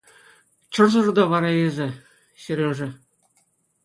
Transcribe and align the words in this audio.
Чӑрсӑр 0.73 1.07
та 1.15 1.23
вара 1.31 1.51
эсӗ, 1.65 1.87
Сережа. 2.41 2.89